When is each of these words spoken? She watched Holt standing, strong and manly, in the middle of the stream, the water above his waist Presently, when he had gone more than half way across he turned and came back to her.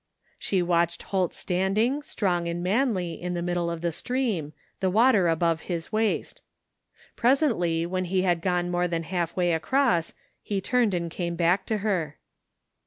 She 0.39 0.63
watched 0.63 1.03
Holt 1.03 1.31
standing, 1.31 2.01
strong 2.01 2.47
and 2.47 2.63
manly, 2.63 3.21
in 3.21 3.35
the 3.35 3.43
middle 3.43 3.69
of 3.69 3.81
the 3.81 3.91
stream, 3.91 4.51
the 4.79 4.89
water 4.89 5.27
above 5.27 5.59
his 5.69 5.91
waist 5.91 6.41
Presently, 7.15 7.85
when 7.85 8.05
he 8.05 8.23
had 8.23 8.41
gone 8.41 8.71
more 8.71 8.87
than 8.87 9.03
half 9.03 9.37
way 9.37 9.53
across 9.53 10.13
he 10.41 10.59
turned 10.59 10.95
and 10.95 11.11
came 11.11 11.35
back 11.35 11.67
to 11.67 11.77
her. 11.85 12.17